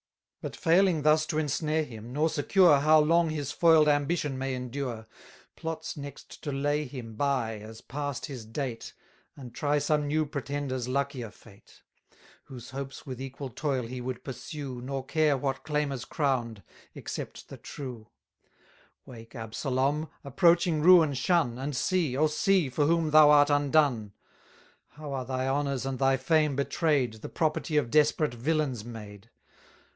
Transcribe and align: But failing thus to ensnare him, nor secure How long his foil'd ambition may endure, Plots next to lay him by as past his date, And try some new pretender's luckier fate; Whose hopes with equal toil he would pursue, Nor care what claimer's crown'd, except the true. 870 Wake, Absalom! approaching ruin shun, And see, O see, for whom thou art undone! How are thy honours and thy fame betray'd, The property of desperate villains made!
But 0.41 0.55
failing 0.55 1.03
thus 1.03 1.27
to 1.27 1.37
ensnare 1.37 1.83
him, 1.83 2.11
nor 2.11 2.27
secure 2.27 2.79
How 2.79 2.99
long 2.99 3.29
his 3.29 3.51
foil'd 3.51 3.87
ambition 3.87 4.35
may 4.39 4.55
endure, 4.55 5.05
Plots 5.55 5.95
next 5.95 6.41
to 6.41 6.51
lay 6.51 6.85
him 6.85 7.13
by 7.13 7.59
as 7.59 7.81
past 7.81 8.25
his 8.25 8.43
date, 8.43 8.95
And 9.37 9.53
try 9.53 9.77
some 9.77 10.07
new 10.07 10.25
pretender's 10.25 10.87
luckier 10.87 11.29
fate; 11.29 11.83
Whose 12.45 12.71
hopes 12.71 13.05
with 13.05 13.21
equal 13.21 13.49
toil 13.51 13.83
he 13.85 14.01
would 14.01 14.23
pursue, 14.23 14.81
Nor 14.81 15.05
care 15.05 15.37
what 15.37 15.63
claimer's 15.63 16.05
crown'd, 16.05 16.63
except 16.95 17.49
the 17.49 17.57
true. 17.57 18.07
870 19.03 19.03
Wake, 19.05 19.35
Absalom! 19.35 20.09
approaching 20.23 20.81
ruin 20.81 21.13
shun, 21.13 21.59
And 21.59 21.75
see, 21.75 22.17
O 22.17 22.25
see, 22.25 22.71
for 22.71 22.87
whom 22.87 23.11
thou 23.11 23.29
art 23.29 23.51
undone! 23.51 24.13
How 24.93 25.13
are 25.13 25.25
thy 25.25 25.47
honours 25.47 25.85
and 25.85 25.99
thy 25.99 26.17
fame 26.17 26.55
betray'd, 26.55 27.21
The 27.21 27.29
property 27.29 27.77
of 27.77 27.91
desperate 27.91 28.33
villains 28.33 28.83
made! 28.83 29.29